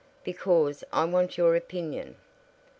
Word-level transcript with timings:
"Because 0.23 0.83
I 0.91 1.05
want 1.05 1.37
your 1.37 1.55
opinion." 1.55 2.15